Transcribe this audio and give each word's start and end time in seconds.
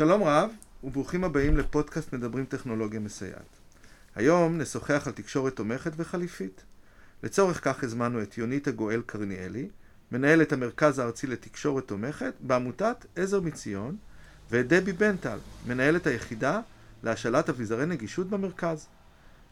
שלום 0.00 0.22
רב, 0.22 0.50
וברוכים 0.84 1.24
הבאים 1.24 1.56
לפודקאסט 1.56 2.12
מדברים 2.12 2.44
טכנולוגיה 2.44 3.00
מסייעת. 3.00 3.56
היום 4.14 4.58
נשוחח 4.58 5.06
על 5.06 5.12
תקשורת 5.12 5.56
תומכת 5.56 5.92
וחליפית. 5.96 6.62
לצורך 7.22 7.64
כך 7.64 7.84
הזמנו 7.84 8.22
את 8.22 8.38
יוניטה 8.38 8.70
גואל 8.70 9.02
קרניאלי, 9.06 9.68
מנהלת 10.12 10.52
המרכז 10.52 10.98
הארצי 10.98 11.26
לתקשורת 11.26 11.88
תומכת 11.88 12.34
בעמותת 12.40 13.06
עזר 13.16 13.40
מציון, 13.40 13.96
ואת 14.50 14.68
דבי 14.68 14.92
בנטל, 14.92 15.38
מנהלת 15.66 16.06
היחידה 16.06 16.60
להשאלת 17.02 17.48
אביזרי 17.48 17.86
נגישות 17.86 18.30
במרכז. 18.30 18.86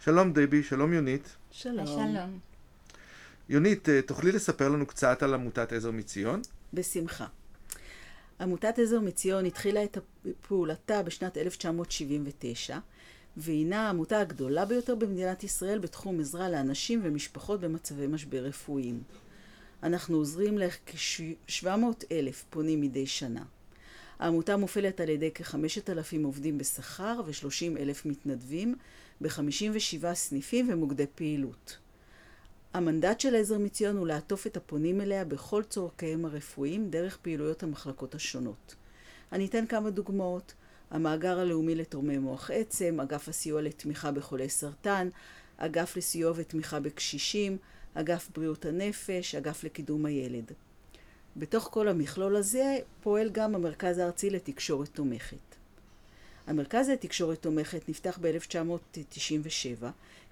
שלום 0.05 0.33
דבי, 0.33 0.63
שלום 0.63 0.93
יונית. 0.93 1.37
שלום. 1.51 1.87
שלום. 1.87 2.39
יונית, 3.49 3.89
אה, 3.89 4.03
תוכלי 4.03 4.33
לספר 4.33 4.69
לנו 4.69 4.87
קצת 4.87 5.23
על 5.23 5.35
עמותת 5.35 5.73
עזר 5.73 5.91
מציון? 5.91 6.43
בשמחה. 6.73 7.27
עמותת 8.41 8.79
עזר 8.79 9.01
מציון 9.01 9.45
התחילה 9.47 9.85
את 9.85 9.99
פעולתה 10.49 11.03
בשנת 11.03 11.37
1979, 11.39 12.79
והינה 13.37 13.87
העמותה 13.87 14.21
הגדולה 14.21 14.65
ביותר 14.65 14.95
במדינת 14.95 15.45
ישראל 15.45 15.79
בתחום 15.79 16.21
עזרה 16.21 16.49
לאנשים 16.49 17.01
ומשפחות 17.05 17.61
במצבי 17.61 18.07
משבר 18.07 18.39
רפואיים. 18.45 19.03
אנחנו 19.83 20.17
עוזרים 20.17 20.59
לכ-700 20.59 21.67
אלף 22.13 22.45
פונים 22.51 22.81
מדי 22.81 23.07
שנה. 23.07 23.45
העמותה 24.19 24.57
מופעלת 24.57 25.01
על 25.01 25.09
ידי 25.09 25.31
כ-5,000 25.35 26.25
עובדים 26.25 26.59
בשכר 26.59 27.21
ו-30 27.27 27.79
אלף 27.79 28.07
מתנדבים 28.07 28.75
ב-57 29.21 30.15
סניפים 30.15 30.69
ומוקדי 30.73 31.07
פעילות. 31.15 31.79
המנדט 32.79 33.21
של 33.21 33.35
עזר 33.37 33.59
מציון 33.59 33.97
הוא 33.97 34.07
לעטוף 34.07 34.47
את 34.47 34.57
הפונים 34.57 35.01
אליה 35.01 35.25
בכל 35.25 35.63
צורכיהם 35.63 36.25
הרפואיים 36.25 36.91
דרך 36.91 37.17
פעילויות 37.23 37.63
המחלקות 37.63 38.15
השונות. 38.15 38.75
אני 39.33 39.47
אתן 39.47 39.67
כמה 39.67 39.91
דוגמאות. 39.91 40.55
המאגר 40.91 41.39
הלאומי 41.39 41.75
לתורמי 41.75 42.19
מוח 42.19 42.51
עצם, 42.51 43.01
אגף 43.01 43.29
הסיוע 43.29 43.63
לתמיכה 43.63 44.13
בחולי 44.13 44.49
סרטן, 44.49 45.09
אגף 45.57 45.97
לסיוע 45.97 46.33
ותמיכה 46.37 46.81
בקשישים, 46.81 47.57
אגף 47.95 48.29
בריאות 48.35 48.65
הנפש, 48.65 49.35
אגף 49.35 49.65
לקידום 49.65 50.07
הילד. 50.07 50.53
בתוך 51.37 51.69
כל 51.73 51.89
המכלול 51.89 52.37
הזה 52.37 52.79
פועל 53.03 53.31
גם 53.31 53.55
המרכז 53.55 53.99
הארצי 53.99 54.31
לתקשורת 54.31 54.89
תומכת. 54.89 55.48
המרכז 56.49 56.89
לתקשורת 56.89 57.43
תומכת 57.43 57.89
נפתח 57.89 58.19
ב-1997 58.23 59.85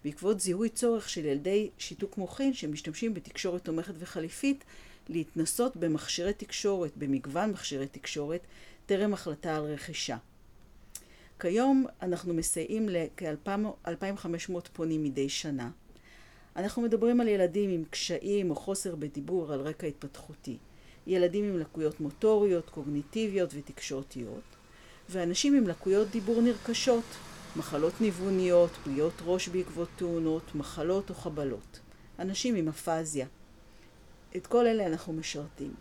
בעקבות 0.04 0.40
זיהוי 0.40 0.68
צורך 0.68 1.08
של 1.08 1.24
ילדי 1.24 1.70
שיתוק 1.78 2.18
מוחין 2.18 2.54
שמשתמשים 2.54 3.14
בתקשורת 3.14 3.64
תומכת 3.64 3.94
וחליפית 3.98 4.64
להתנסות 5.08 5.76
במכשירי 5.76 6.32
תקשורת, 6.32 6.96
במגוון 6.96 7.50
מכשירי 7.50 7.88
תקשורת, 7.88 8.40
טרם 8.86 9.12
החלטה 9.12 9.56
על 9.56 9.64
רכישה. 9.64 10.16
כיום 11.40 11.86
אנחנו 12.02 12.34
מסייעים 12.34 12.88
לכ-2,500 12.88 14.52
פונים 14.72 15.04
מדי 15.04 15.28
שנה. 15.28 15.70
אנחנו 16.56 16.82
מדברים 16.82 17.20
על 17.20 17.28
ילדים 17.28 17.70
עם 17.70 17.84
קשיים 17.90 18.50
או 18.50 18.54
חוסר 18.54 18.96
בדיבור 18.96 19.52
על 19.52 19.60
רקע 19.60 19.86
התפתחותי, 19.86 20.56
ילדים 21.06 21.44
עם 21.44 21.58
לקויות 21.58 22.00
מוטוריות, 22.00 22.70
קוגניטיביות 22.70 23.50
ותקשורתיות, 23.54 24.55
ואנשים 25.08 25.54
עם 25.54 25.68
לקויות 25.68 26.10
דיבור 26.10 26.42
נרכשות, 26.42 27.04
מחלות 27.56 28.00
ניווניות, 28.00 28.70
פגיעות 28.84 29.12
ראש 29.24 29.48
בעקבות 29.48 29.88
תאונות, 29.96 30.54
מחלות 30.54 31.10
או 31.10 31.14
חבלות. 31.14 31.80
אנשים 32.18 32.54
עם 32.54 32.68
אפזיה. 32.68 33.26
את 34.36 34.46
כל 34.46 34.66
אלה 34.66 34.86
אנחנו 34.86 35.12
משרתים. 35.12 35.74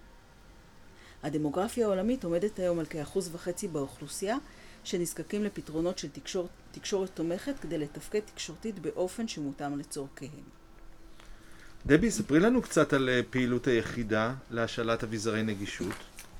הדמוגרפיה 1.23 1.85
העולמית 1.85 2.23
עומדת 2.23 2.59
היום 2.59 2.79
על 2.79 2.85
כאחוז 2.85 3.29
וחצי 3.35 3.67
באוכלוסייה 3.67 4.37
שנזקקים 4.83 5.43
לפתרונות 5.43 5.97
של 5.97 6.09
תקשור, 6.09 6.47
תקשורת 6.71 7.09
תומכת 7.13 7.59
כדי 7.61 7.77
לתפקד 7.77 8.19
תקשורתית 8.19 8.79
באופן 8.79 9.27
שמותאם 9.27 9.79
לצורכיהם. 9.79 10.43
דבי, 11.85 12.11
ספרי 12.11 12.39
לנו 12.39 12.61
קצת 12.61 12.93
על 12.93 13.09
אה, 13.09 13.21
פעילות 13.29 13.67
היחידה 13.67 14.33
להשאלת 14.51 15.03
אביזרי 15.03 15.43
נגישות. 15.43 15.95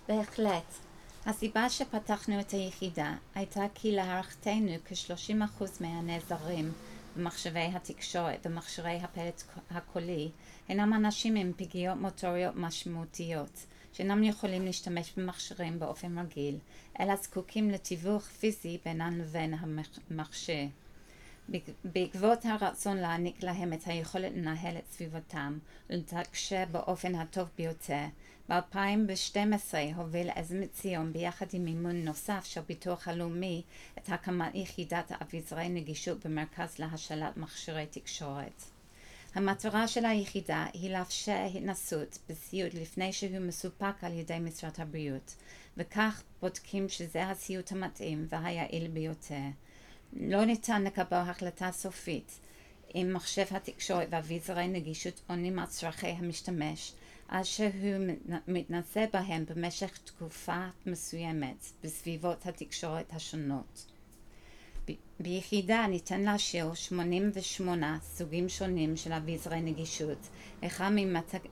בהחלט. 0.07 0.84
הסיבה 1.25 1.69
שפתחנו 1.69 2.39
את 2.39 2.51
היחידה 2.51 3.15
הייתה 3.35 3.65
כי 3.75 3.91
להערכתנו 3.91 4.71
כ-30% 4.85 5.63
מהנעזרים 5.79 6.71
במחשבי 7.17 7.59
התקשורת 7.59 8.45
ומכשירי 8.45 8.97
הפלט 8.97 9.43
הקולי 9.71 10.29
הינם 10.67 10.93
אנשים 10.93 11.35
עם 11.35 11.51
פגיעות 11.57 11.97
מוטוריות 11.97 12.55
משמעותיות 12.55 13.65
שאינם 13.93 14.23
יכולים 14.23 14.65
להשתמש 14.65 15.13
במכשירים 15.17 15.79
באופן 15.79 16.19
רגיל, 16.19 16.57
אלא 16.99 17.15
זקוקים 17.15 17.69
לתיווך 17.69 18.23
פיזי 18.23 18.77
בינם 18.85 19.19
לבין 19.19 19.53
המכשיר. 20.09 20.67
בעקבות 21.83 22.45
הרצון 22.45 22.97
להעניק 22.97 23.43
להם 23.43 23.73
את 23.73 23.79
היכולת 23.85 24.31
לנהל 24.35 24.77
את 24.77 24.91
סביבתם 24.91 25.57
ולתקשר 25.89 26.63
באופן 26.71 27.15
הטוב 27.15 27.49
ביותר, 27.57 28.05
ב-2012 28.49 29.73
הוביל 29.95 30.29
עזר 30.29 30.55
מציון 30.55 31.13
ביחד 31.13 31.45
עם 31.53 31.65
מימון 31.65 31.95
נוסף 31.95 32.45
של 32.45 32.61
ביטוח 32.61 33.07
הלאומי 33.07 33.61
את 33.97 34.09
הקמת 34.09 34.55
יחידת 34.55 35.11
אביזרי 35.21 35.69
נגישות 35.69 36.25
במרכז 36.25 36.79
להשאלת 36.79 37.37
מכשירי 37.37 37.85
תקשורת. 37.85 38.63
המטרה 39.35 39.87
של 39.87 40.05
היחידה 40.05 40.65
היא 40.73 40.91
לאפשר 40.91 41.47
התנסות 41.55 42.17
בסיוד 42.29 42.73
לפני 42.73 43.13
שהוא 43.13 43.39
מסופק 43.39 43.95
על 44.01 44.13
ידי 44.13 44.39
משרד 44.39 44.71
הבריאות, 44.77 45.35
וכך 45.77 46.23
בודקים 46.41 46.89
שזה 46.89 47.29
הסיוד 47.29 47.63
המתאים 47.71 48.27
והיעיל 48.29 48.87
ביותר. 48.87 49.45
לא 50.13 50.45
ניתן 50.45 50.83
לקבל 50.83 51.17
החלטה 51.17 51.71
סופית 51.71 52.39
אם 52.95 53.11
מחשב 53.13 53.45
התקשורת 53.51 54.07
ואביזרי 54.11 54.67
נגישות 54.67 55.21
עונים 55.27 55.59
על 55.59 55.65
צרכי 55.65 56.07
המשתמש, 56.07 56.93
עד 57.27 57.43
שהוא 57.43 57.69
מתנסה 58.47 59.05
בהם 59.13 59.45
במשך 59.45 59.97
תקופה 59.97 60.67
מסוימת 60.85 61.65
בסביבות 61.83 62.45
התקשורת 62.45 63.13
השונות. 63.13 63.85
ביחידה 65.19 65.87
ניתן 65.87 66.21
להשאיר 66.21 66.73
88 66.73 67.97
סוגים 68.01 68.49
שונים 68.49 68.97
של 68.97 69.13
אביזרי 69.13 69.61
נגישות, 69.61 70.27
אחד 70.65 70.91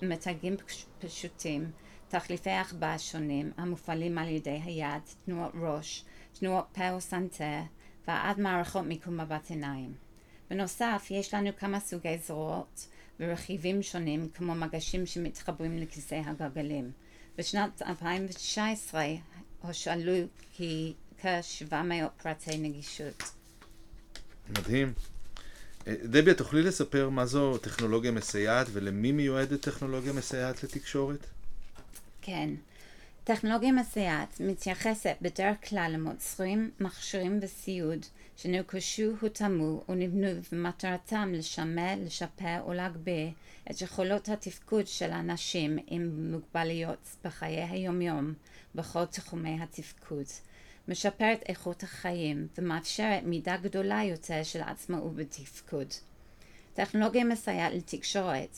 ממתגים 0.02 0.56
פשוטים, 1.00 1.72
תחליפי 2.08 2.50
החבאה 2.50 3.00
שונים 3.00 3.52
המופעלים 3.58 4.18
על 4.18 4.28
ידי 4.28 4.60
היד, 4.64 5.02
תנועות 5.26 5.52
ראש, 5.62 6.06
תנועות 6.34 6.66
פה 6.72 6.96
וסנטר, 6.96 7.60
ועד 8.08 8.40
מערכות 8.40 8.86
מיקום 8.86 9.20
מבט 9.20 9.50
עיניים. 9.50 9.94
בנוסף, 10.50 11.08
יש 11.12 11.34
לנו 11.34 11.50
כמה 11.58 11.80
סוגי 11.80 12.18
זרועות 12.18 12.88
ורכיבים 13.20 13.84
שונים 13.84 14.30
כמו 14.34 14.56
מגשים 14.56 15.06
שמתחברים 15.06 15.78
לכיסא 15.78 16.22
הגלגלים. 16.26 16.92
בשנת 17.38 17.82
2019 17.82 19.06
הושאלו 19.62 20.14
כ-700 20.58 21.74
פרטי 22.24 22.58
נגישות. 22.58 23.24
מדהים. 24.50 24.94
אה, 25.88 25.96
דבי, 26.04 26.32
את 26.32 26.38
תוכלי 26.38 26.62
לספר 26.62 27.10
מה 27.10 27.26
זו 27.26 27.58
טכנולוגיה 27.58 28.12
מסייעת 28.12 28.68
ולמי 28.72 29.12
מיועדת 29.12 29.62
טכנולוגיה 29.62 30.14
מסייעת 30.14 30.64
לתקשורת? 30.64 31.26
כן. 32.22 32.50
טכנולוגיה 33.26 33.72
מסייעת 33.72 34.40
מתייחסת 34.40 35.16
בדרך 35.22 35.70
כלל 35.70 35.92
למוצרים, 35.94 36.72
מכשירים 36.80 37.40
וסיוד 37.42 38.06
שנרכשו, 38.36 39.12
הותאמו 39.22 39.84
ונבנו 39.90 40.28
ומטרתם 40.52 41.32
לשמר, 41.34 41.94
לשפר 42.06 42.62
או 42.62 42.74
להגביר 42.74 43.30
את 43.72 43.82
יכולות 43.82 44.30
התפקוד 44.30 44.88
של 44.88 45.12
אנשים 45.12 45.78
עם 45.88 46.32
מוגבלויות 46.32 47.16
בחיי 47.24 47.64
היומיום 47.64 48.34
בכל 48.76 49.06
תחומי 49.06 49.58
התפקוד. 49.62 50.26
משפרת 50.88 51.44
איכות 51.50 51.84
החיים 51.84 52.48
ומאפשרת 52.58 53.24
מידה 53.24 53.58
גדולה 53.58 54.04
יותר 54.04 54.44
של 54.44 54.62
עצמאות 54.62 55.16
בתפקוד. 55.16 55.88
טכנולוגיה 56.74 57.24
מסייעת 57.24 57.74
לתקשורת 57.74 58.58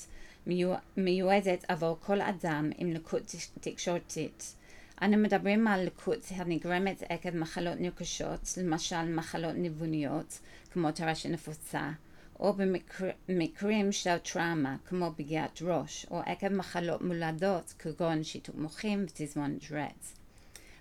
מיועדת 0.98 1.66
עבור 1.68 1.98
כל 2.00 2.22
אדם 2.22 2.70
עם 2.78 2.92
לקות 2.92 3.36
תקשורתית. 3.60 4.56
אנו 5.02 5.18
מדברים 5.18 5.68
על 5.68 5.86
לקות 5.86 6.26
הנגרמת 6.30 7.04
עקב 7.10 7.36
מחלות 7.36 7.80
נרכשות, 7.80 8.54
למשל 8.58 9.16
מחלות 9.16 9.56
ניווניות, 9.56 10.40
כמו 10.72 10.92
טרשת 10.92 11.30
נפוצה, 11.30 11.92
או 12.40 12.54
במקרים 13.30 13.92
של 13.92 14.18
טראומה, 14.18 14.76
כמו 14.86 15.12
פגיעת 15.16 15.62
ראש, 15.62 16.06
או 16.12 16.20
עקב 16.26 16.50
מחלות 16.50 17.02
מולדות, 17.02 17.74
כגון 17.80 18.24
שיתוק 18.24 18.56
מוחים 18.56 19.06
ותזמון 19.06 19.58
דרט. 19.70 20.06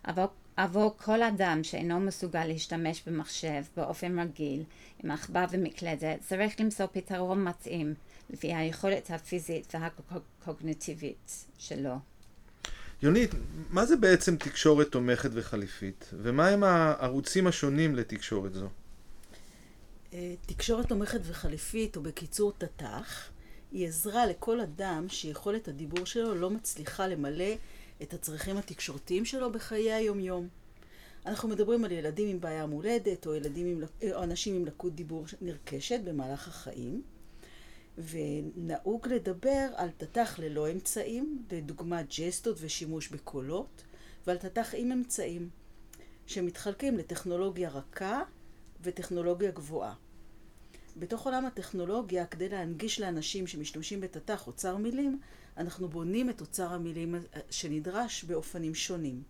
עבור, 0.02 0.26
עבור 0.56 0.94
כל 1.04 1.22
אדם 1.22 1.60
שאינו 1.62 2.00
מסוגל 2.00 2.44
להשתמש 2.44 3.02
במחשב 3.06 3.62
באופן 3.76 4.18
רגיל, 4.18 4.62
עם 5.04 5.10
עכבר 5.10 5.44
ומקלדת, 5.50 6.20
צריך 6.20 6.60
למצוא 6.60 6.86
פתרון 6.92 7.44
מתאים 7.44 7.94
לפי 8.30 8.54
היכולת 8.54 9.10
הפיזית 9.10 9.74
והקוגניטיבית 9.74 11.44
שלו. 11.58 11.94
יונית, 13.02 13.30
מה 13.70 13.86
זה 13.86 13.96
בעצם 13.96 14.36
תקשורת 14.36 14.88
תומכת 14.88 15.30
וחליפית, 15.32 16.10
ומהם 16.12 16.64
הערוצים 16.64 17.46
השונים 17.46 17.94
לתקשורת 17.94 18.54
זו? 18.54 18.68
אה, 20.12 20.34
תקשורת 20.46 20.88
תומכת 20.88 21.20
וחליפית, 21.24 21.96
או 21.96 22.02
בקיצור 22.02 22.52
תת"ח, 22.58 23.28
היא 23.72 23.88
עזרה 23.88 24.26
לכל 24.26 24.60
אדם 24.60 25.06
שיכולת 25.08 25.68
הדיבור 25.68 26.06
שלו 26.06 26.34
לא 26.34 26.50
מצליחה 26.50 27.06
למלא 27.06 27.54
את 28.02 28.14
הצרכים 28.14 28.56
התקשורתיים 28.56 29.24
שלו 29.24 29.52
בחיי 29.52 29.92
היומיום. 29.92 30.48
אנחנו 31.26 31.48
מדברים 31.48 31.84
על 31.84 31.92
ילדים 31.92 32.28
עם 32.28 32.40
בעיה 32.40 32.66
מולדת, 32.66 33.26
או, 33.26 33.34
ילדים 33.34 33.66
עם, 33.66 33.82
או 34.12 34.22
אנשים 34.22 34.54
עם 34.54 34.66
לקות 34.66 34.94
דיבור 34.94 35.24
נרכשת 35.40 36.00
במהלך 36.04 36.48
החיים, 36.48 37.02
ונהוג 37.98 39.08
לדבר 39.08 39.68
על 39.76 39.88
תת"ח 39.96 40.38
ללא 40.38 40.70
אמצעים, 40.70 41.44
לדוגמה 41.50 42.02
ג'סטות 42.02 42.56
ושימוש 42.60 43.08
בקולות, 43.08 43.84
ועל 44.26 44.38
תת"ח 44.38 44.74
עם 44.74 44.92
אמצעים, 44.92 45.48
שמתחלקים 46.26 46.98
לטכנולוגיה 46.98 47.70
רכה 47.70 48.22
וטכנולוגיה 48.80 49.50
גבוהה. 49.50 49.94
בתוך 50.96 51.24
עולם 51.24 51.46
הטכנולוגיה, 51.46 52.26
כדי 52.26 52.48
להנגיש 52.48 53.00
לאנשים 53.00 53.46
שמשתמשים 53.46 54.00
בתת"ח 54.00 54.46
אוצר 54.46 54.76
מילים, 54.76 55.20
אנחנו 55.56 55.88
בונים 55.88 56.30
את 56.30 56.40
אוצר 56.40 56.72
המילים 56.72 57.14
שנדרש 57.50 58.24
באופנים 58.24 58.74
שונים. 58.74 59.22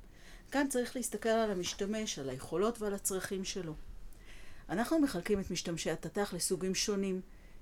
כאן 0.50 0.66
צריך 0.68 0.96
להסתכל 0.96 1.28
על 1.28 1.50
המשתמש, 1.50 2.18
על 2.18 2.28
היכולות 2.30 2.82
ועל 2.82 2.94
הצרכים 2.94 3.44
שלו. 3.44 3.74
אנחנו 4.68 4.98
מחלקים 4.98 5.40
את 5.40 5.50
משתמשי 5.50 5.90
התת"ח 5.90 6.34
לסוגים 6.34 6.74
שונים, 6.74 7.20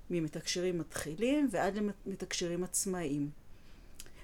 ממתקשרים 0.09 0.79
מתחילים 0.79 1.47
ועד 1.51 1.79
למתקשרים 2.05 2.63
עצמאיים. 2.63 3.29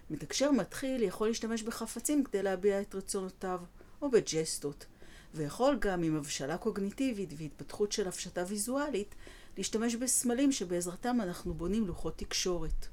מתקשר 0.09 0.51
מתחיל 0.51 1.03
יכול 1.03 1.27
להשתמש 1.27 1.63
בחפצים 1.63 2.23
כדי 2.23 2.43
להביע 2.43 2.81
את 2.81 2.95
רצונותיו, 2.95 3.59
או 4.01 4.11
בג'סטות, 4.11 4.85
ויכול 5.33 5.77
גם 5.79 6.03
עם 6.03 6.15
הבשלה 6.15 6.57
קוגניטיבית 6.57 7.33
והתפתחות 7.37 7.91
של 7.91 8.07
הפשטה 8.07 8.43
ויזואלית, 8.47 9.15
להשתמש 9.57 9.95
בסמלים 9.95 10.51
שבעזרתם 10.51 11.17
אנחנו 11.21 11.53
בונים 11.53 11.87
לוחות 11.87 12.17
תקשורת. 12.17 12.87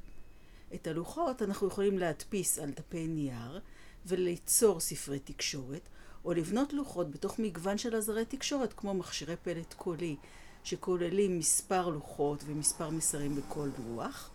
את 0.75 0.87
הלוחות 0.87 1.43
אנחנו 1.43 1.67
יכולים 1.67 1.99
להדפיס 1.99 2.59
על 2.59 2.71
דפי 2.71 3.07
נייר 3.07 3.61
וליצור 4.07 4.81
ספרי 4.81 5.19
תקשורת, 5.19 5.89
או 6.25 6.33
לבנות 6.33 6.73
לוחות 6.73 7.11
בתוך 7.11 7.39
מגוון 7.39 7.79
של 7.79 7.97
עזרי 7.97 8.25
תקשורת 8.25 8.73
כמו 8.73 8.95
מכשירי 8.95 9.37
פלט 9.37 9.75
קולי, 9.75 10.17
שכוללים 10.65 11.39
מספר 11.39 11.89
לוחות 11.89 12.43
ומספר 12.47 12.91
מסרים 12.91 13.37
בכל 13.37 13.69
לוח, 13.79 14.31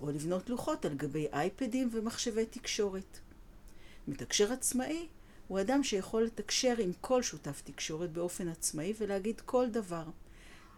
או 0.00 0.10
לבנות 0.10 0.50
לוחות 0.50 0.84
על 0.84 0.94
גבי 0.94 1.26
אייפדים 1.32 1.88
ומחשבי 1.92 2.46
תקשורת. 2.46 3.18
מתקשר 4.08 4.52
עצמאי 4.52 5.08
הוא 5.48 5.60
אדם 5.60 5.84
שיכול 5.84 6.22
לתקשר 6.22 6.74
עם 6.78 6.92
כל 7.00 7.22
שותף 7.22 7.62
תקשורת 7.64 8.12
באופן 8.12 8.48
עצמאי 8.48 8.94
ולהגיד 8.98 9.40
כל 9.40 9.70
דבר. 9.70 10.04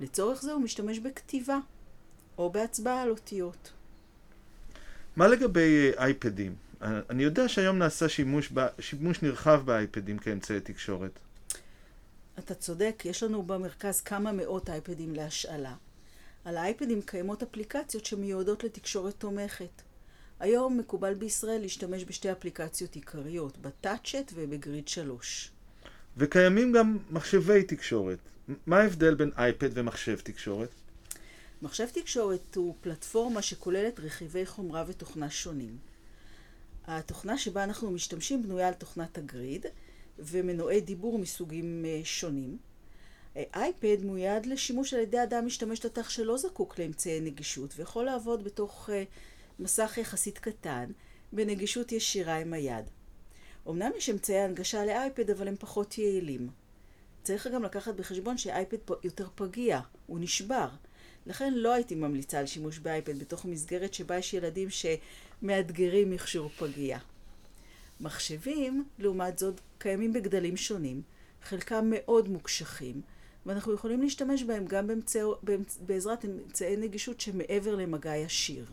לצורך 0.00 0.42
זה 0.42 0.52
הוא 0.52 0.62
משתמש 0.62 0.98
בכתיבה, 0.98 1.58
או 2.38 2.52
בהצבעה 2.52 3.02
על 3.02 3.10
אותיות. 3.10 3.72
מה 5.18 5.28
לגבי 5.28 5.92
אה, 5.98 6.04
אייפדים? 6.04 6.54
אני 6.82 7.22
יודע 7.22 7.48
שהיום 7.48 7.78
נעשה 7.78 8.08
שימוש, 8.08 8.50
ב... 8.54 8.66
שימוש 8.80 9.22
נרחב 9.22 9.62
באייפדים 9.64 10.18
כאמצעי 10.18 10.60
תקשורת. 10.60 11.18
אתה 12.38 12.54
צודק, 12.54 13.02
יש 13.04 13.22
לנו 13.22 13.42
במרכז 13.42 14.00
כמה 14.00 14.32
מאות 14.32 14.70
אייפדים 14.70 15.14
להשאלה. 15.14 15.74
על 16.44 16.56
האייפדים 16.56 17.02
קיימות 17.02 17.42
אפליקציות 17.42 18.04
שמיועדות 18.04 18.64
לתקשורת 18.64 19.14
תומכת. 19.18 19.82
היום 20.40 20.78
מקובל 20.78 21.14
בישראל 21.14 21.60
להשתמש 21.60 22.04
בשתי 22.04 22.32
אפליקציות 22.32 22.94
עיקריות, 22.94 23.58
בטאצ'ט 23.58 24.32
ובגריד 24.34 24.88
3. 24.88 25.50
וקיימים 26.16 26.72
גם 26.72 26.98
מחשבי 27.10 27.62
תקשורת. 27.62 28.18
מה 28.66 28.78
ההבדל 28.78 29.14
בין 29.14 29.30
אייפד 29.38 29.70
ומחשב 29.74 30.18
תקשורת? 30.20 30.70
מחשב 31.62 31.86
תקשורת 31.92 32.56
הוא 32.56 32.74
פלטפורמה 32.80 33.42
שכוללת 33.42 34.00
רכיבי 34.00 34.46
חומרה 34.46 34.84
ותוכנה 34.86 35.30
שונים. 35.30 35.78
התוכנה 36.86 37.38
שבה 37.38 37.64
אנחנו 37.64 37.90
משתמשים 37.90 38.42
בנויה 38.42 38.68
על 38.68 38.74
תוכנת 38.74 39.18
הגריד 39.18 39.66
ומנועי 40.18 40.80
דיבור 40.80 41.18
מסוגים 41.18 41.84
אה, 41.84 42.00
שונים. 42.04 42.58
אייפד 43.54 44.04
מויד 44.04 44.46
לשימוש 44.46 44.94
על 44.94 45.00
ידי 45.00 45.22
אדם 45.22 45.46
משתמש 45.46 45.78
תת"ח 45.78 46.10
שלא 46.10 46.38
זקוק 46.38 46.78
לאמצעי 46.78 47.20
נגישות 47.20 47.74
ויכול 47.76 48.04
לעבוד 48.04 48.44
בתוך 48.44 48.90
אה, 48.92 49.04
מסך 49.58 49.98
יחסית 50.00 50.38
קטן 50.38 50.90
בנגישות 51.32 51.92
ישירה 51.92 52.36
עם 52.36 52.52
היד. 52.52 52.84
אמנם 53.68 53.90
יש 53.96 54.10
אמצעי 54.10 54.40
הנגשה 54.40 54.84
לאייפד 54.84 55.30
אבל 55.30 55.48
הם 55.48 55.56
פחות 55.58 55.98
יעילים. 55.98 56.50
צריך 57.22 57.46
גם 57.46 57.62
לקחת 57.62 57.94
בחשבון 57.94 58.38
שאייפד 58.38 58.76
יותר 59.04 59.28
פגיע, 59.34 59.80
הוא 60.06 60.18
נשבר. 60.20 60.68
לכן 61.28 61.54
לא 61.54 61.72
הייתי 61.72 61.94
ממליצה 61.94 62.38
על 62.38 62.46
שימוש 62.46 62.78
באייפד 62.78 63.18
בתוך 63.18 63.44
מסגרת 63.44 63.94
שבה 63.94 64.18
יש 64.18 64.34
ילדים 64.34 64.68
שמאתגרים 64.70 66.10
מכשור 66.10 66.48
פגיע. 66.48 66.98
מחשבים, 68.00 68.84
לעומת 68.98 69.38
זאת, 69.38 69.60
קיימים 69.78 70.12
בגדלים 70.12 70.56
שונים, 70.56 71.02
חלקם 71.42 71.84
מאוד 71.90 72.28
מוקשחים, 72.28 73.00
ואנחנו 73.46 73.72
יכולים 73.72 74.02
להשתמש 74.02 74.42
בהם 74.42 74.66
גם 74.66 74.86
באמצע, 74.86 75.24
בעזרת 75.86 76.24
אמצעי 76.24 76.76
נגישות 76.76 77.20
שמעבר 77.20 77.74
למגע 77.74 78.16
ישיר. 78.16 78.64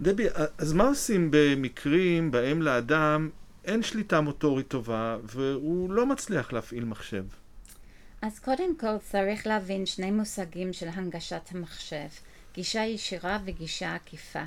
דבי, 0.00 0.26
אז 0.58 0.72
מה 0.72 0.88
עושים 0.88 1.28
במקרים 1.30 2.30
בהם 2.30 2.62
לאדם 2.62 3.30
אין 3.64 3.82
שליטה 3.82 4.20
מוטורית 4.20 4.68
טובה 4.68 5.18
והוא 5.24 5.92
לא 5.92 6.06
מצליח 6.06 6.52
להפעיל 6.52 6.84
מחשב? 6.84 7.24
אז 8.22 8.38
קודם 8.38 8.76
כל 8.76 8.98
צריך 8.98 9.46
להבין 9.46 9.86
שני 9.86 10.10
מושגים 10.10 10.72
של 10.72 10.88
הנגשת 10.88 11.42
המחשב, 11.50 12.08
גישה 12.54 12.80
ישירה 12.80 13.38
וגישה 13.44 13.94
עקיפה. 13.94 14.42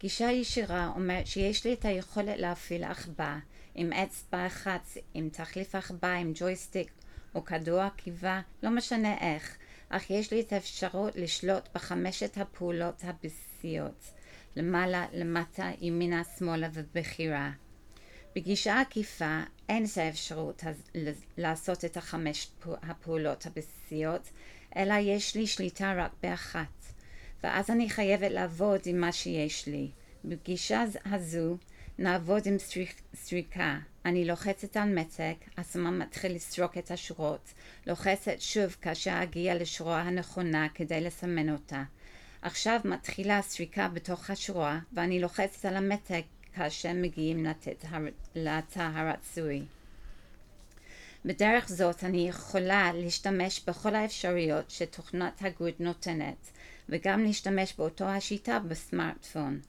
גישה 0.00 0.24
ישירה 0.24 0.92
אומרת 0.96 1.26
שיש 1.26 1.66
לי 1.66 1.72
את 1.72 1.84
היכולת 1.84 2.38
להפעיל 2.38 2.84
עכבה 2.84 3.38
עם 3.74 3.92
אצבע 3.92 4.46
אחת, 4.46 4.88
עם 5.14 5.28
תחליף 5.28 5.74
עכבה, 5.74 6.14
עם 6.14 6.32
ג'ויסטיק 6.34 6.90
או 7.34 7.44
כדור 7.44 7.80
עקיבה, 7.80 8.40
לא 8.62 8.70
משנה 8.70 9.18
איך, 9.18 9.56
אך 9.88 10.10
יש 10.10 10.30
לי 10.30 10.40
את 10.40 10.52
האפשרות 10.52 11.16
לשלוט 11.16 11.68
בחמשת 11.74 12.38
הפעולות 12.38 13.04
הבסיסיות, 13.04 14.04
למעלה, 14.56 15.06
למטה, 15.12 15.70
ימינה, 15.80 16.22
שמאלה 16.38 16.68
ובחירה. 16.72 17.50
בגישה 18.36 18.80
עקיפה 18.80 19.40
אין 19.68 19.84
את 19.84 19.98
האפשרות 19.98 20.64
לעשות 21.36 21.84
את 21.84 21.96
החמש 21.96 22.50
הפעולות 22.82 23.46
הבסיסיות, 23.46 24.30
אלא 24.76 24.94
יש 24.94 25.36
לי 25.36 25.46
שליטה 25.46 25.94
רק 25.96 26.10
באחת. 26.22 26.84
ואז 27.42 27.70
אני 27.70 27.90
חייבת 27.90 28.30
לעבוד 28.30 28.80
עם 28.86 29.00
מה 29.00 29.12
שיש 29.12 29.66
לי. 29.66 29.90
בפגישה 30.24 30.84
הזו 31.04 31.56
נעבוד 31.98 32.46
עם 32.46 32.56
סריקה. 33.14 33.78
אני 34.04 34.24
לוחצת 34.24 34.76
על 34.76 34.94
מתק, 34.94 35.36
הסמן 35.56 35.98
מתחיל 35.98 36.34
לסרוק 36.34 36.78
את 36.78 36.90
השורות. 36.90 37.52
לוחצת 37.86 38.40
שוב 38.40 38.76
כאשר 38.82 39.22
אגיע 39.22 39.54
לשורה 39.54 40.02
הנכונה 40.02 40.68
כדי 40.74 41.00
לסמן 41.00 41.50
אותה. 41.50 41.82
עכשיו 42.42 42.80
מתחילה 42.84 43.38
הסריקה 43.38 43.88
בתוך 43.88 44.30
השורה 44.30 44.78
ואני 44.92 45.20
לוחצת 45.20 45.64
על 45.64 45.76
המתק 45.76 46.22
כאשר 46.54 46.92
מגיעים 46.92 47.46
לתא 48.34 48.88
הרצוי. 48.94 49.62
בדרך 51.24 51.68
זאת 51.68 52.04
אני 52.04 52.28
יכולה 52.28 52.92
להשתמש 52.92 53.64
בכל 53.66 53.94
האפשרויות 53.94 54.70
שתוכנת 54.70 55.42
הגוד 55.42 55.74
נותנת 55.78 56.50
וגם 56.88 57.22
להשתמש 57.22 57.74
באותו 57.78 58.04
השיטה 58.04 58.58
בסמארטפון, 58.58 59.60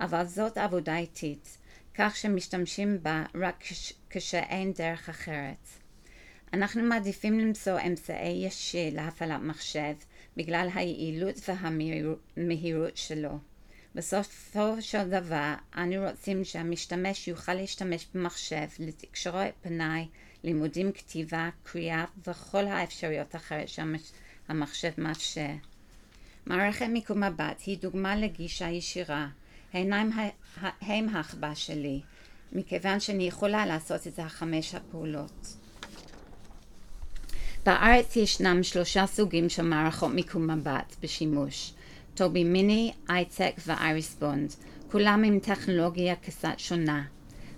אבל 0.00 0.24
זאת 0.24 0.58
עבודה 0.58 0.96
איטית, 0.96 1.58
כך 1.94 2.16
שמשתמשים 2.16 2.98
בה 3.02 3.24
רק 3.34 3.64
כשאין 4.10 4.72
דרך 4.72 5.08
אחרת. 5.08 5.68
אנחנו 6.52 6.82
מעדיפים 6.82 7.38
למצוא 7.38 7.80
אמצעי 7.86 8.46
ישיר 8.46 8.94
להפעלת 8.94 9.40
מחשב 9.40 9.94
בגלל 10.36 10.68
היעילות 10.74 11.48
והמהירות 11.48 12.96
שלו. 12.96 13.38
בסופו 13.94 14.76
של 14.80 15.10
דבר, 15.10 15.54
אנו 15.76 16.08
רוצים 16.10 16.44
שהמשתמש 16.44 17.28
יוכל 17.28 17.54
להשתמש 17.54 18.06
במחשב 18.14 18.66
לתקשורת 18.78 19.52
פנאי, 19.62 20.08
לימודים 20.44 20.92
כתיבה, 20.92 21.48
קריאה 21.62 22.04
וכל 22.26 22.66
האפשרויות 22.66 23.34
האחרות 23.34 23.68
שהמחשב 23.68 24.90
מאפשר. 24.98 25.50
מערכת 26.46 26.86
מיקום 26.86 27.24
מבט 27.24 27.62
היא 27.66 27.78
דוגמה 27.78 28.16
לגישה 28.16 28.68
ישירה. 28.68 29.28
העיניים 29.72 30.10
הם 30.80 31.16
החבא 31.16 31.54
שלי, 31.54 32.00
מכיוון 32.52 33.00
שאני 33.00 33.26
יכולה 33.28 33.66
לעשות 33.66 34.06
את 34.06 34.18
החמש 34.18 34.74
הפעולות. 34.74 35.56
בארץ 37.66 38.16
ישנם 38.16 38.62
שלושה 38.62 39.06
סוגים 39.06 39.48
של 39.48 39.62
מערכות 39.62 40.12
מיקום 40.12 40.50
מבט 40.50 40.96
בשימוש. 41.02 41.72
טובי 42.14 42.44
מיני, 42.44 42.92
אייטק 43.10 43.52
ואייריס 43.66 44.16
בונד, 44.20 44.52
כולם 44.90 45.22
עם 45.24 45.38
טכנולוגיה 45.38 46.14
קצת 46.16 46.54
שונה. 46.56 47.02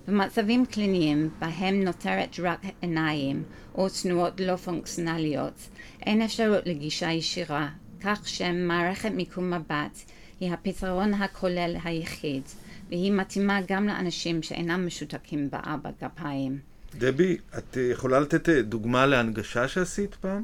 במצבים 0.08 0.66
קליניים 0.66 1.30
בהם 1.38 1.84
נותרת 1.84 2.36
רק 2.42 2.60
עיניים 2.80 3.42
או 3.74 3.88
תנועות 4.02 4.40
לא 4.40 4.56
פונקציונליות, 4.56 5.68
אין 6.02 6.22
אפשרות 6.22 6.66
לגישה 6.66 7.12
ישירה, 7.12 7.68
כך 8.00 8.28
שמערכת 8.28 9.10
מיקום 9.10 9.54
מבט 9.54 10.00
היא 10.40 10.52
הפתרון 10.52 11.14
הכולל 11.14 11.76
היחיד, 11.84 12.42
והיא 12.88 13.12
מתאימה 13.12 13.60
גם 13.68 13.86
לאנשים 13.86 14.42
שאינם 14.42 14.86
משותקים 14.86 15.50
בארבע 15.50 15.90
גפיים. 16.02 16.58
דבי, 16.94 17.36
את 17.58 17.76
יכולה 17.92 18.20
לתת 18.20 18.48
דוגמה 18.48 19.06
להנגשה 19.06 19.68
שעשית 19.68 20.14
פעם? 20.14 20.42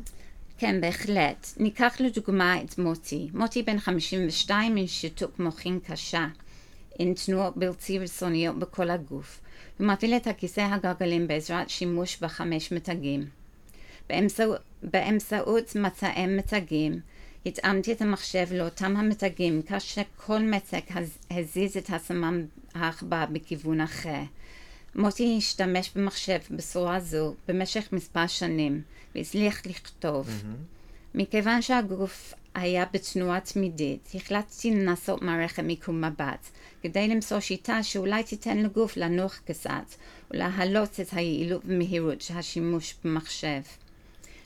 כן, 0.62 0.80
בהחלט. 0.80 1.46
ניקח 1.56 1.96
לדוגמה 2.00 2.60
את 2.62 2.78
מוטי. 2.78 3.28
מוטי 3.34 3.62
בן 3.62 3.78
52 3.78 4.76
עם 4.76 4.86
שיתוק 4.86 5.38
מוחין 5.38 5.78
קשה, 5.86 6.26
עם 6.98 7.14
תנועות 7.14 7.56
בלתי 7.56 7.98
רצוניות 7.98 8.58
בכל 8.58 8.90
הגוף. 8.90 9.40
הוא 9.78 9.86
מפעיל 9.86 10.16
את 10.16 10.26
הכיסא 10.26 10.60
הגלגלים 10.60 11.26
בעזרת 11.26 11.70
שימוש 11.70 12.20
בחמש 12.20 12.72
מתגים. 12.72 13.26
באמצעות, 14.82 15.76
מצעי 15.76 16.26
מתגים, 16.26 17.00
התאמתי 17.46 17.92
את 17.92 18.02
המחשב 18.02 18.46
לאותם 18.52 18.96
המתגים 18.96 19.62
כאשר 19.62 20.02
כל 20.16 20.38
מתג 20.42 20.80
הזיז 21.30 21.76
את 21.76 21.90
הסמם 21.90 22.42
העכבר 22.74 23.24
בכיוון 23.32 23.80
אחר. 23.80 24.22
מוטי 24.94 25.34
השתמש 25.38 25.90
במחשב 25.96 26.38
בצורה 26.50 27.00
זו 27.00 27.34
במשך 27.48 27.88
מספר 27.92 28.26
שנים 28.26 28.82
והצליח 29.14 29.66
לכתוב. 29.66 30.28
Mm-hmm. 30.28 30.72
מכיוון 31.14 31.62
שהגוף 31.62 32.34
היה 32.54 32.84
בתנועה 32.92 33.40
תמידית, 33.40 34.08
החלטתי 34.14 34.70
לנסות 34.70 35.22
מערכת 35.22 35.62
מיקום 35.62 36.04
מבט, 36.04 36.48
כדי 36.82 37.08
למצוא 37.08 37.40
שיטה 37.40 37.82
שאולי 37.82 38.22
תיתן 38.22 38.58
לגוף 38.58 38.96
לנוח 38.96 39.40
קצת, 39.44 39.94
ולהעלות 40.30 41.00
את 41.00 41.08
היעילות 41.12 41.62
ומהירות 41.64 42.20
של 42.20 42.36
השימוש 42.36 42.94
במחשב. 43.04 43.60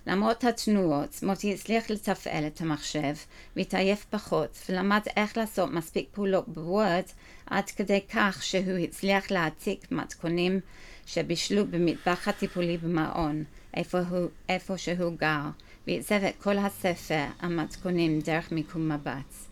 למרות 0.06 0.44
התנועות, 0.44 1.22
מוטי 1.22 1.54
הצליח 1.54 1.90
לתפעל 1.90 2.46
את 2.46 2.60
המחשב, 2.60 3.14
והתעייף 3.56 4.06
פחות, 4.10 4.58
ולמד 4.68 5.00
איך 5.16 5.36
לעשות 5.36 5.70
מספיק 5.72 6.08
פעולות 6.12 6.48
בוורד, 6.48 7.02
עד 7.46 7.64
כדי 7.64 8.00
כך 8.14 8.42
שהוא 8.42 8.78
הצליח 8.78 9.30
להעתיק 9.30 9.92
מתכונים 9.92 10.60
שבישלו 11.06 11.66
במטבח 11.66 12.28
הטיפולי 12.28 12.76
במעון, 12.76 13.44
איפה, 13.75 13.98
הוא, 13.98 14.28
איפה 14.48 14.78
שהוא 14.78 15.12
גר, 15.18 15.48
ועיצב 15.86 16.25
את 16.28 16.34
כל 16.42 16.58
הספר, 16.58 17.25
המתכונים, 17.40 18.20
דרך 18.20 18.52
מיקום 18.52 18.92
מבט. 18.92 19.46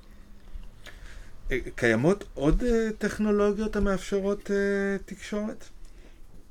אה, 1.50 1.58
קיימות 1.75 2.25
עוד 2.34 2.62
אה, 2.64 2.88
טכנולוגיות 2.99 3.76
המאפשרות 3.76 4.50
אה, 4.50 4.56
תקשורת? 5.04 5.64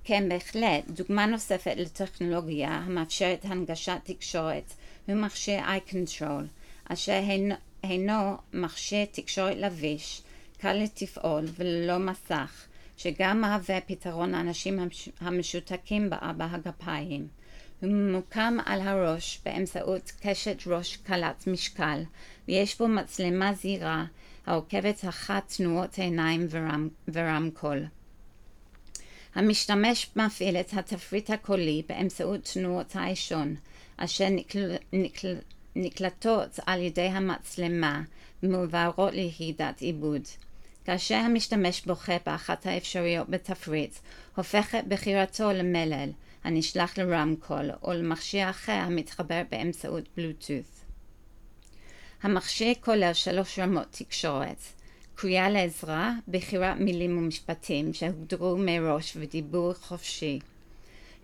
כן, 0.06 0.30
בהחלט. 0.30 0.90
דוגמה 0.90 1.26
נוספת 1.26 1.74
לטכנולוגיה 1.78 2.70
המאפשרת 2.70 3.46
הנגשת 3.46 3.98
תקשורת 4.04 4.74
הוא 5.06 5.16
מכשיר 5.16 5.60
iControl, 5.60 6.44
אשר 6.86 7.22
הינו 7.84 8.38
מכשיר 8.54 9.06
תקשורת 9.12 9.58
לביש, 9.58 10.22
קל 10.58 10.74
לתפעול 10.74 11.46
וללא 11.56 11.98
מסך, 11.98 12.66
שגם 12.98 13.42
מהווה 13.42 13.82
פתרון 13.82 14.32
לאנשים 14.32 14.80
המשותקים 15.22 16.10
בארבע 16.10 16.48
הגפיים. 16.52 17.28
הוא 17.82 17.92
ממוקם 17.92 18.58
על 18.66 18.82
הראש 18.82 19.42
באמצעות 19.46 20.12
קשת 20.22 20.58
ראש 20.68 20.98
קלת 20.98 21.48
משקל, 21.48 22.04
ויש 22.48 22.78
בו 22.78 22.88
מצלמה 22.88 23.54
זהירה 23.54 24.06
העוקבת 24.46 25.06
אחת 25.10 25.54
תנועות 25.58 25.98
עיניים 25.98 26.48
ורמ, 26.50 26.90
ורמקול. 27.08 27.86
המשתמש 29.36 30.10
מפעיל 30.16 30.58
את 30.58 30.74
התפריט 30.74 31.30
הקולי 31.30 31.84
באמצעות 31.90 32.50
תנועות 32.54 32.96
האישון, 32.96 33.56
אשר 33.98 34.30
נקל... 34.30 34.76
נקל... 34.94 35.36
נקלטות 35.76 36.60
על 36.66 36.82
ידי 36.82 37.02
המצלמה 37.02 38.02
ומועברות 38.44 39.14
ליחידת 39.14 39.82
עיבוד. 39.82 40.22
כאשר 40.86 41.16
המשתמש 41.16 41.86
בוחר 41.86 42.18
באחת 42.26 42.66
האפשרויות 42.66 43.30
בתפריט, 43.30 43.96
הופכת 44.36 44.84
בחירתו 44.88 45.52
למלל, 45.52 46.10
הנשלח 46.44 46.98
לרמקול 46.98 47.72
או 47.84 47.94
למכשיר 47.94 48.50
אחר 48.50 48.72
המתחבר 48.72 49.42
באמצעות 49.52 50.04
בלוטות'. 50.18 50.84
המכשיר 52.24 52.74
כולל 52.82 53.14
שלוש 53.14 53.60
רמות 53.60 53.88
תקשורת 53.92 54.58
קריאה 55.16 55.50
לעזרה, 55.50 56.14
בחירת 56.28 56.78
מילים 56.80 57.18
ומשפטים 57.18 57.94
שהוגדרו 57.94 58.58
מראש 58.58 59.18
ודיבור 59.20 59.74
חופשי. 59.74 60.40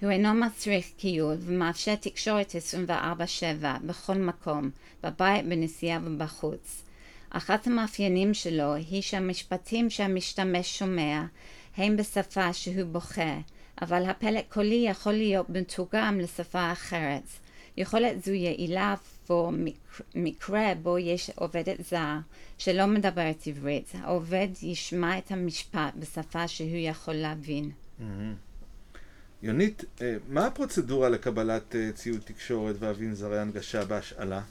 הוא 0.01 0.12
אינו 0.12 0.34
מצריך 0.34 0.86
קיול 0.98 1.36
ומאפשר 1.39 1.96
תקשורת 1.96 2.55
24/7 2.55 3.65
בכל 3.86 4.13
מקום, 4.13 4.69
בבית, 5.03 5.46
בנסיעה 5.46 6.00
ובחוץ. 6.03 6.84
אחת 7.29 7.67
המאפיינים 7.67 8.34
שלו 8.34 8.74
היא 8.74 9.01
שהמשפטים 9.01 9.89
שהמשתמש 9.89 10.79
שומע 10.79 11.24
הם 11.77 11.98
בשפה 11.98 12.53
שהוא 12.53 12.84
בוחר, 12.91 13.36
אבל 13.81 14.05
הפלט 14.05 14.46
קולי 14.50 14.86
יכול 14.88 15.13
להיות 15.13 15.50
מתורגם 15.50 16.19
לשפה 16.19 16.72
אחרת. 16.72 17.24
יכולת 17.77 18.24
זו 18.24 18.31
יעילה 18.31 18.96
עבור 19.29 19.51
מקרה 20.15 20.74
בו 20.81 21.00
יש 21.00 21.31
עובדת 21.36 21.86
זר 21.89 22.17
שלא 22.57 22.86
מדברת 22.86 23.48
עברית. 23.48 23.91
העובד 23.93 24.48
ישמע 24.62 25.17
את 25.17 25.31
המשפט 25.31 25.93
בשפה 26.00 26.48
שהוא 26.48 26.69
יכול 26.74 27.13
להבין. 27.13 27.71
Mm-hmm. 28.00 28.03
יונית, 29.41 29.83
אה, 30.01 30.15
מה 30.27 30.45
הפרוצדורה 30.45 31.09
לקבלת 31.09 31.75
אה, 31.75 31.91
ציוד 31.95 32.21
תקשורת 32.25 32.75
ואביזרי 32.79 33.39
הנגשה 33.39 33.86
בהשאלה? 33.86 34.41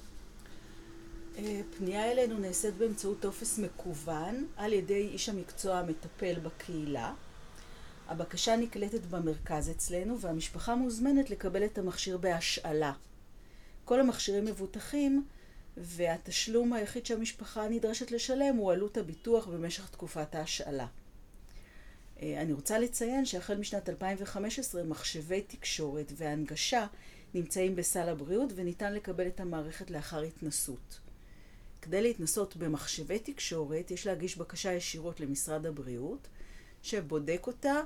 אה, 1.38 1.61
פנייה 1.78 2.12
אלינו 2.12 2.38
נעשית 2.38 2.75
באמצעות 2.75 3.20
טופס 3.20 3.58
מקוון 3.58 4.47
על 4.56 4.73
ידי 4.73 5.08
איש 5.12 5.28
המקצוע 5.28 5.78
המטפל 5.78 6.35
בקהילה. 6.42 7.12
הבקשה 8.08 8.56
נקלטת 8.56 9.06
במרכז 9.11 9.70
אצלנו 9.70 10.20
והמשפחה 10.20 10.75
מוזמנת 10.75 11.30
לקבל 11.30 11.64
את 11.64 11.78
המכשיר 11.78 12.18
בהשאלה. 12.18 12.92
כל 13.88 14.00
המכשירים 14.00 14.45
מבוטחים 14.45 15.26
והתשלום 15.76 16.73
היחיד 16.73 17.07
שהמשפחה 17.07 17.68
נדרשת 17.68 18.11
לשלם 18.11 18.57
הוא 18.57 18.73
עלות 18.73 18.97
הביטוח 18.97 19.47
במשך 19.47 19.88
תקופת 19.88 20.35
ההשאלה. 20.35 20.87
אה, 22.23 22.42
אני 22.42 22.52
רוצה 22.52 22.78
לציין 22.78 23.26
שהחל 23.26 23.57
משנת 23.57 23.88
2015 23.88 24.83
מחשבי 24.83 25.42
תקשורת 25.42 26.12
והנגשה 26.16 26.87
נמצאים 27.35 27.76
בסל 27.76 28.09
הבריאות 28.09 28.52
וניתן 28.54 28.95
לקבל 28.95 29.26
את 29.26 29.40
המערכת 29.40 29.90
לאחר 29.90 30.21
התנסות. 30.21 30.99
כדי 31.83 32.02
להתנסות 32.02 32.57
במחשבי 32.57 33.18
תקשורת 33.18 33.90
יש 33.90 34.07
להגיש 34.07 34.37
בקשה 34.37 34.73
ישירות 34.73 35.21
למשרד 35.21 35.66
הבריאות 35.66 36.28
שבודק 36.83 37.45
אותה, 37.47 37.80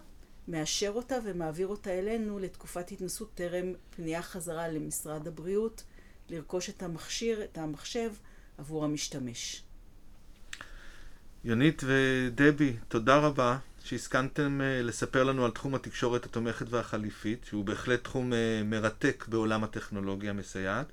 מאשר 0.49 0.93
אותה 0.95 1.19
ומעביר 1.25 1.67
אותה 1.67 1.91
אלינו 1.91 2.39
לתקופת 2.39 2.93
התנסות 2.93 3.31
טרם 3.35 3.73
פנייה 3.91 4.23
חזרה 4.23 4.69
למשרד 4.69 5.29
הבריאות 5.29 5.83
לרכוש 6.31 6.71
את 6.71 6.83
המכשיר, 6.83 7.45
את 7.45 7.59
המחשב, 7.59 8.13
עבור 8.59 8.85
המשתמש. 8.85 9.63
יונית 11.45 11.83
ודבי, 11.85 12.77
תודה 12.89 13.17
רבה 13.17 13.59
שהסכמתם 13.85 14.61
אה, 14.61 14.83
לספר 14.83 15.25
לנו 15.25 15.45
על 15.45 15.51
תחום 15.51 15.75
התקשורת 15.75 16.25
התומכת 16.25 16.67
והחליפית, 16.69 17.45
שהוא 17.45 17.65
בהחלט 17.65 18.05
תחום 18.05 18.33
אה, 18.33 18.63
מרתק 18.65 19.25
בעולם 19.29 19.65
הטכנולוגיה 19.65 20.31
המסייעת. 20.31 20.87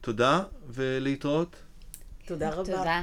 תודה 0.00 0.42
ולהתראות. 0.68 1.56
תודה 2.26 2.50
רבה. 2.50 2.64
תודה. 2.64 3.02